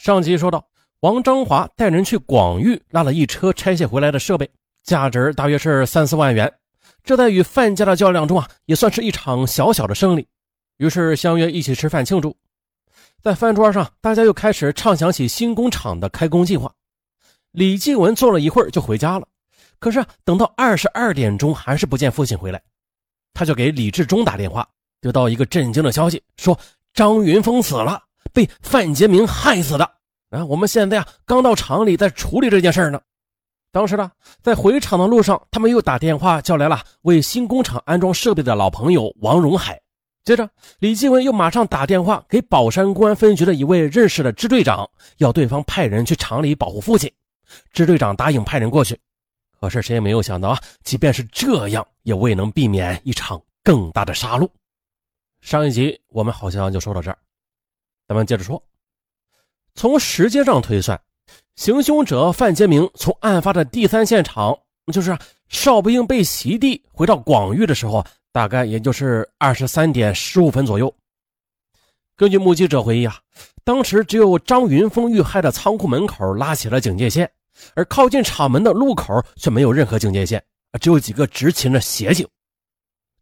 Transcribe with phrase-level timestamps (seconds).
[0.00, 0.66] 上集说到，
[1.00, 4.50] 王章华带人去广域拉了一车拆卸回来的设备，
[4.82, 6.50] 价值大约是三四万元。
[7.04, 10.26] 这在与范家的较量中啊，也算是一场小小的胜利。
[10.78, 12.34] 于是相约一起吃饭庆祝。
[13.20, 16.72] 在饭桌上，大家又开始畅想起新工厂的开工计划。
[17.50, 19.28] 李继文坐了一会儿就回家了，
[19.78, 22.62] 可是等到二十二点钟还是不见父亲回来，
[23.34, 24.66] 他就给李志忠打电话，
[24.98, 26.58] 得到一个震惊的消息，说
[26.94, 29.84] 张云峰死了，被范杰明害死的。
[30.30, 33.00] 啊，我们现在啊刚到厂里在处理这件事呢。
[33.72, 34.10] 当时呢，
[34.42, 39.80] 在回厂的路上，他们又打电话叫来了为新工厂安装设备的老朋友王荣海。
[40.22, 47.10] 接着，李继文又马上打电话给宝山公安分局的一位认识的支队长，要对方派人去厂里保护父亲。
[47.72, 49.00] 支队长答应派人过去，
[49.60, 54.48] 可是谁也没有想到啊，即便是这样，也未能避免一场更大的杀戮。
[55.40, 57.18] 上一集我们好像就说到这儿，
[58.10, 58.60] 咱们接着说。
[59.76, 61.00] 从时间上推算，
[61.54, 64.58] 行凶者范杰明从案发的第三现场，
[64.92, 65.16] 就是
[65.48, 68.04] 邵不英被袭地回到广域的时候。
[68.32, 70.92] 大概也就是二十三点十五分左右。
[72.16, 73.16] 根据目击者回忆啊，
[73.64, 77.30] 当时只有张云峰遇害的仓库门口拉起了警戒线，
[77.74, 80.42] 而靠近厂门的路口却没有任何警戒线，
[80.80, 82.26] 只有几个执勤的协警。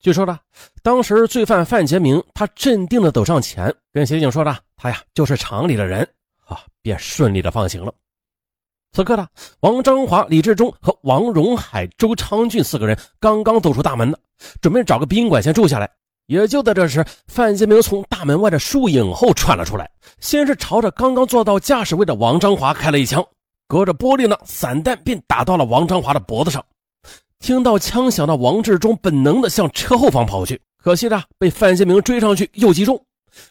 [0.00, 0.38] 据说呢，
[0.82, 6.08] 当时罪犯范杰明他镇定的走上前，跟协警说的：“他呀就是厂里的人
[6.46, 7.92] 啊，便顺利的放行了。”
[8.94, 9.26] 此刻呢，
[9.60, 14.16] 王章华、李志忠和王荣海、周昌俊四个人刚刚走出大门呢，
[14.60, 15.90] 准备找个宾馆先住下来。
[16.26, 23.24] 也就在这时，范杰明从大门外的树影后窜了出来，先是朝着刚刚坐到驾驶位的王章华开了一枪，
[23.66, 26.64] 隔着玻璃呢，散弹便打到了王章华的脖子上。
[27.38, 33.00] 听到枪响的王志忠本能的向车后方跑去，可惜的被范杰明追上去又击中。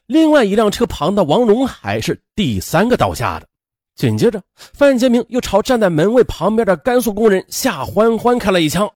[0.06, 3.48] 另外一辆车旁的王荣海是第三个倒下的。
[3.96, 8.88] 紧接着，范杰明又朝站在门卫旁边的甘肃工人夏欢欢开了一枪，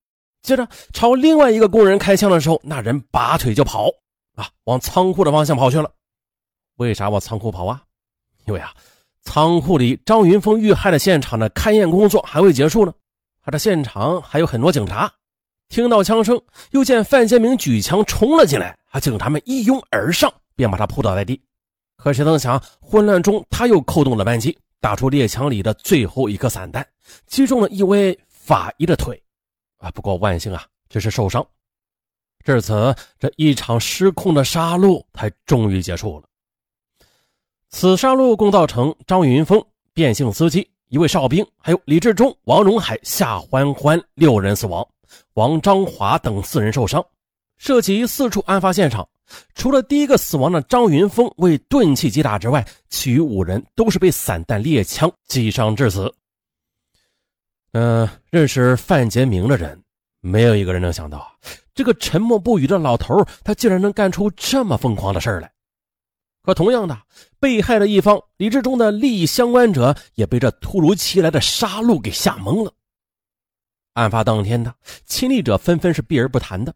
[0.44, 3.88] 接着朝另外一个工人开枪的时候，那人拔腿就跑，
[4.36, 5.90] 啊，往仓库的方向跑去了。
[6.78, 7.82] 为啥往仓库跑啊？
[8.46, 8.72] 因为啊，
[9.24, 12.94] 仓库里张云峰遇害的现场的勘验工作还未结束呢，
[13.44, 15.12] 他的现场还有很多警察。
[15.70, 16.42] 听到枪声，
[16.72, 21.42] 又见范建明举枪冲了进来，啊，警察们一拥而上，便把他扑倒在地。
[21.96, 24.58] 可谁曾想，混乱中他又扣动了扳机。
[24.82, 26.84] 打出猎枪里的最后一颗散弹，
[27.28, 29.22] 击中了一位法医的腿，
[29.78, 29.92] 啊！
[29.92, 31.46] 不过万幸啊，只是受伤。
[32.44, 36.28] 至此，这一场失控的杀戮才终于结束了。
[37.70, 39.64] 此杀戮共造成张云峰、
[39.94, 44.86] 变性司机、一位哨兵，还有李志忠、王荣海、夏欢欢六人死亡，
[45.36, 47.02] 王章华等四人受伤。
[47.58, 49.08] 涉及四处案发现场。
[49.56, 56.14] 除了第一个死亡的张云峰为钝器击打之外，其余五人都是被散弹猎枪击伤致死。
[57.72, 59.82] 嗯，认识范杰明的人，
[60.20, 61.26] 没有一个人能想到，
[61.74, 65.50] 这个沉默不语的老头，他竟然能干出这么疯狂的事来。
[66.44, 66.98] 可同样的，
[67.40, 72.74] 被害的一方李志忠的利益相关者，也被这突如其来的杀戮给吓懵了。
[73.94, 74.74] 案发当天的
[75.06, 76.74] 亲历者纷纷是避而不谈的。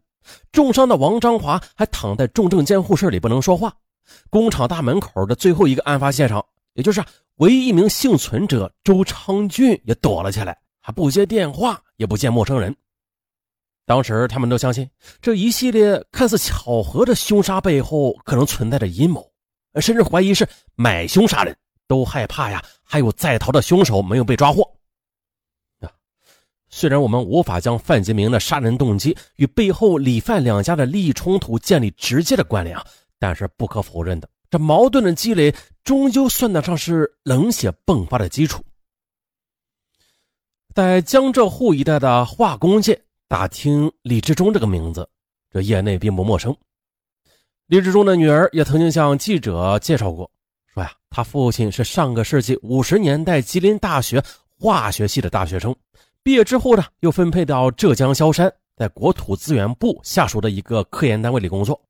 [0.52, 3.72] 重伤的王章华还躺在重症监护室里不能说话。
[4.30, 6.44] 工厂大门口的最后一个案发现场，
[6.74, 7.02] 也就是
[7.36, 12.74] 唯一一名幸存者周昌俊也躲了起来，还不接电话，也不见陌生人。
[13.84, 14.88] 当时他们都相信
[15.20, 19.30] 这一系列看似巧合的凶杀背后可能存在着阴谋，
[19.80, 21.56] 甚至怀疑是买凶杀人，
[21.86, 24.70] 都害怕呀，还有在逃的凶手没有被抓获。
[26.68, 32.84] 虽然我们无法将范杰明的杀人动机与背后李范两家的利益冲突建立直接的关联啊，
[33.18, 35.54] 但是不可否认的，这矛盾的积累
[35.84, 38.62] 终究算得上是冷血迸发的基础。
[40.74, 45.08] 在江浙沪一带的化工界打听李志忠这个名字，
[45.50, 46.54] 这业内并不陌生。
[47.68, 50.30] 李志忠的女儿也曾经向记者介绍过，
[50.72, 54.22] 说呀，他父亲是上个世纪五十年代吉林大学
[54.56, 55.74] 化学系的大学生。
[56.22, 61.80] 毕业之后呢，又分配到浙江萧山，在国土资源部下属的一个科研单位里工作。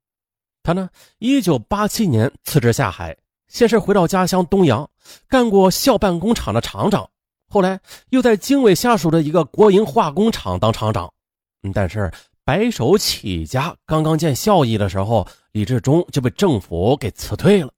[0.63, 3.15] 他呢，一九八七年辞职下海，
[3.47, 4.89] 先是回到家乡东阳，
[5.29, 7.07] 干过校办工厂的厂长，
[7.51, 7.79] 后来
[8.09, 11.13] 又在经纬下属的一个国营化工厂当厂长。
[11.63, 12.11] 嗯但是
[12.47, 17.73] 白手起家，刚刚见效益的时候，李志忠就被政府给辞退了。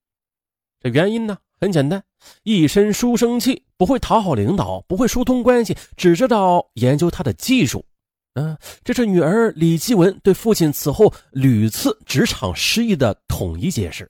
[0.78, 1.38] 这原因呢？
[1.58, 2.04] 很简单，
[2.42, 7.82] 一身书生气，不会讨好领导，不会疏通关系，只知道研究他的技术。
[8.34, 8.54] 嗯，
[8.84, 14.06] 这是女儿李继文对父亲此后屡次职场失意的统一解释。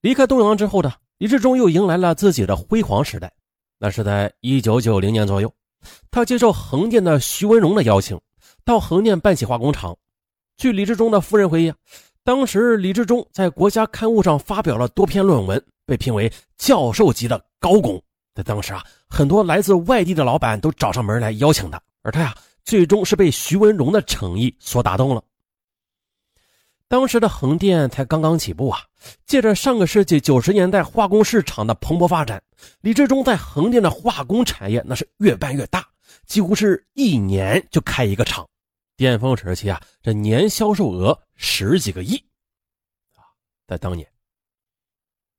[0.00, 3.30] 离开东阳之后的李志忠又迎来了自己的辉煌时代。
[3.78, 5.54] 那是在一九九零年左右，
[6.10, 8.18] 他接受横店的徐文荣的邀请，
[8.70, 9.96] 到横店办起化工厂。
[10.56, 11.74] 据李志忠的夫人回忆，
[12.22, 18.00] 当时李志忠在国家刊物上发表了多篇论文，被评为教授级的高工。
[18.32, 22.32] 在当时啊，很多来自外地的老板都找上门来邀请他，而他呀，
[22.62, 25.20] 最终是被徐文荣的诚意所打动了。
[26.86, 28.78] 当时的横店才刚刚起步啊，
[29.26, 32.40] 借着上个世纪九十年代化工市场的蓬勃发展，
[32.82, 35.84] 李志忠在横店的化工产业那是越办越大，
[36.24, 38.46] 几乎是一年就开一个厂。
[39.00, 42.22] 巅峰时期啊，这年销售额十几个亿
[43.14, 43.24] 啊，
[43.66, 44.06] 在当年。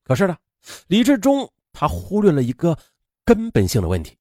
[0.04, 0.36] 可是呢，
[0.88, 2.76] 李志忠他忽略了一个
[3.24, 4.18] 根本性的问题，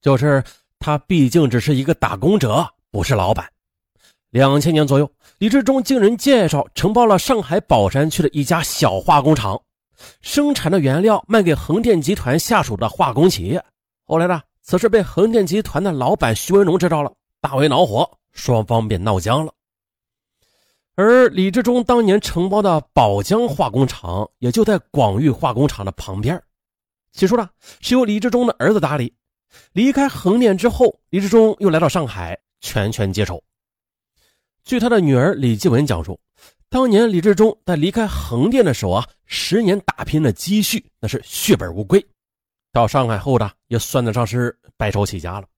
[0.00, 0.42] 就是
[0.78, 3.46] 他毕竟只是一个打工者，不是老板。
[4.30, 9.62] 两千年左右，李志忠经人介绍承包了上海宝山区的一家小化工厂，
[10.22, 13.62] 生产的原料卖给横店集团下属的化工企业。
[14.06, 17.12] 后来呢，此事被横店集团的老板徐文荣知道了，
[17.42, 19.52] 大为恼火，双方便闹僵了。
[20.96, 26.42] 而李志忠当年承包的宝江化工厂也就在广域化工厂的旁边。
[27.12, 27.48] 起初呢，
[27.80, 29.14] 是由李志忠的儿子打理。
[29.72, 33.42] 离开横店之后，李志忠又来到上海，全权接手。
[34.62, 36.20] 据他的女儿李继文讲述，
[36.68, 42.04] 当年李志忠在离开横店的时候啊，十年打拼的积蓄那是血本无归。
[42.72, 45.48] 到上海后的也算得上是白手起家了。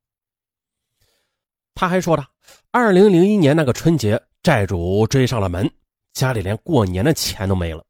[1.75, 2.27] 他还说了，
[2.75, 5.71] 二零零一年那个春节，债主追上了门，
[6.15, 7.85] 家里连过年的钱都没了。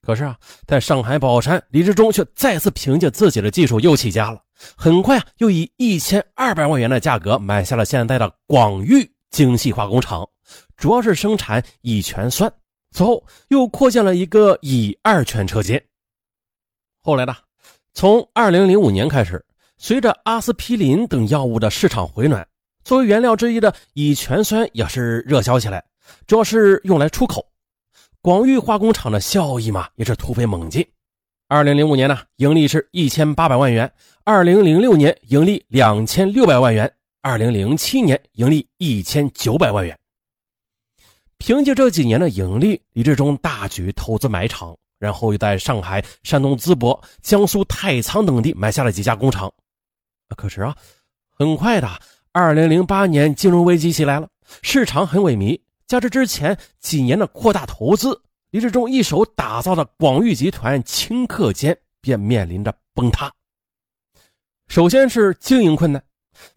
[0.00, 4.42] 可是啊，在上海宝山，李志忠却再次凭借自己的技术又起家了。
[4.74, 9.08] 很快啊，又以一千二百万元的价格买下了现在的广域。
[9.30, 10.28] 精细化工厂
[10.76, 12.52] 主要是生产乙醛酸，
[12.90, 15.80] 此后又扩建了一个乙二醛车间。
[17.02, 17.36] 后来呢，
[17.92, 19.44] 从二零零五年开始，
[19.76, 22.44] 随着阿司匹林等药物的市场回暖，
[22.82, 25.84] 作为原料之一的乙醛酸也是热销起来，
[26.26, 27.46] 主要是用来出口。
[28.22, 30.86] 广域化工厂的效益嘛，也是突飞猛进。
[31.48, 33.88] 二零零五年呢，盈利是一千八百万元；
[34.24, 36.92] 二零零六年盈利两千六百万元。
[37.22, 39.98] 二零零七年盈利一千九百万元。
[41.36, 49.52] 凭借这几年的盈利，李志忠大举投资买厂，然后又在上海、山东淄博、江苏太仓等地买下了几家工厂。
[50.36, 50.76] 可是啊，
[51.30, 51.88] 很快的，
[52.32, 54.28] 二零零八年金融危机袭来了，
[54.62, 63.32] 市场很萎靡，加之之前几年的扩大投资，李志忠一手打造的广域集团顷刻间便面临着崩塌。
[64.68, 66.00] 首先是经营困难。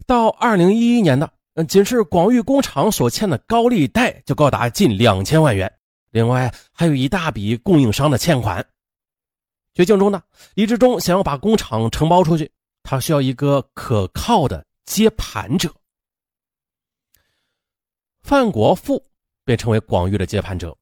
[0.06, 1.28] 到二零一一年的，
[1.66, 5.70] 仅是广域工厂所欠的高利贷就高达近两千万元，
[6.12, 8.64] 另外还有一大笔供应商的欠款。
[9.74, 10.22] 绝境中呢，
[10.54, 12.52] 李志忠想要把工厂承包出去，
[12.84, 15.72] 他需要一个可靠的接盘者。
[18.22, 19.04] 范国富
[19.44, 20.76] 便成为广域的接盘者，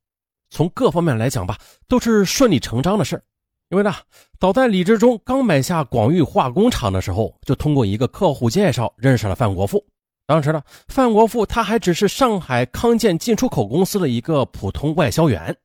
[0.51, 1.59] 从各方面来讲吧，
[1.89, 3.23] 都是顺理成章的事
[3.71, 3.93] 因为呢，
[4.39, 9.85] 早在李志忠刚买下广域化工厂的时候，就通过一个客户介绍认识了范国富。
[10.27, 15.57] 当时呢，范国富他还只是上海康健进出口公司的一个普通外销员。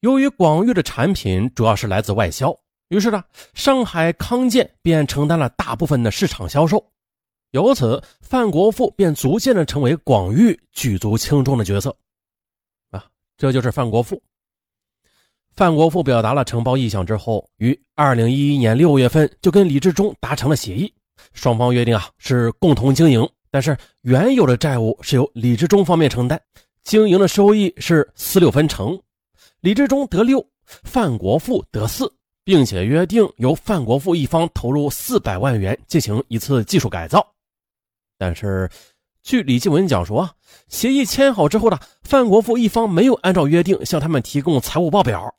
[0.00, 2.54] 由于广域的产品主要是来自外销，
[2.88, 3.22] 于是呢，
[3.54, 6.84] 上海康健便承担了大部分的市场销售。
[7.52, 11.94] 由此，范国富便逐渐的成为广域举足轻重的角色。
[12.90, 13.04] 啊，
[13.36, 14.22] 这就是范国富。
[15.52, 20.94] 范国富表达了承包意向之后，于二零一一年六月份就跟李志忠达成了协议，
[21.32, 26.40] 双方约定啊是共同经营，但是原有的债务是由李志忠方面承担，
[26.84, 28.98] 经营的收益是四六分成，
[29.60, 32.10] 李志忠得六，范国富得四，
[32.44, 37.26] 并且约定由范国富一方投入四百万元进行一次技术改造。
[38.20, 38.70] 但是，
[39.22, 40.34] 据李继文讲述啊，
[40.68, 45.34] 协议签好之后呢，范国富一方没有按照约定向他们提供财务报表。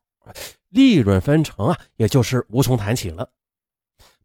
[0.69, 3.29] 利润分成啊，也就是无从谈起了。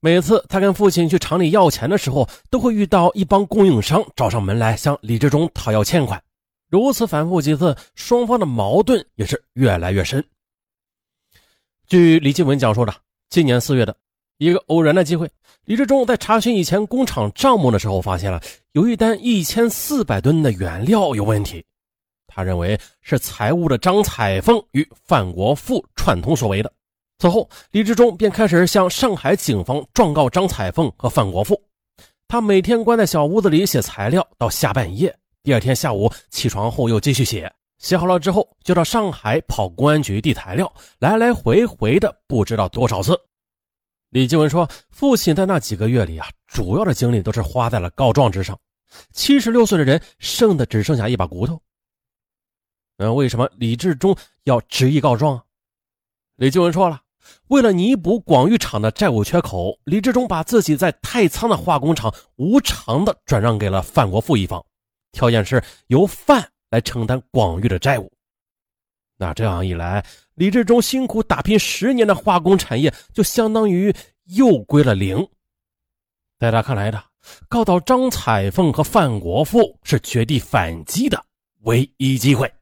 [0.00, 6.22] 每次他跟父亲去厂里要钱的时候，都会遇到一帮供应商找上门来向李志忠讨要欠款。
[6.70, 10.24] 如此反复几次，双方的矛盾也是越来越深。
[11.86, 12.94] 据李继文讲述的，
[13.28, 13.94] 今年四月的
[14.38, 15.30] 一个偶然的机会，
[15.64, 18.40] 李志忠在查询以前工厂账目的时候，发现了
[18.72, 21.64] 有一单一千四百吨的原料有问题。
[22.26, 26.70] 他认为是财务的张彩凤与范国富串通所为的。
[27.18, 31.58] 此后，李志忠便开始向上海警方状告张彩凤和范国富。
[32.28, 43.18] 他每天关在小屋子里写材料到下半夜，第二天下午起床后又继续写，写好了之后，就到上海跑公安局递材料，来来回回的不知道多少次。
[44.10, 48.58] 李继文说，父亲在那几个月里啊，主要的精力都是花在了告状之上。
[49.12, 51.60] 七十六岁的人，剩的只剩下一把骨头。
[52.96, 55.44] 那为什么李志忠要执意告状啊？
[56.36, 57.02] 李继文说了，
[57.48, 64.64] 为了弥补广玉厂的债务缺口，李志忠把自己在太仓的化工厂无偿的转让给了范国富一方，
[65.12, 68.10] 条件是由范来承担广玉的债务。
[69.18, 70.04] 那这样一来，
[70.34, 73.94] 李志忠辛苦打拼十年的化工产业就相当于
[74.24, 75.26] 又归了零。
[76.38, 77.02] 在他看来的，
[77.48, 81.24] 告倒张彩凤和范国富是绝地反击的
[81.60, 82.52] 唯一机会。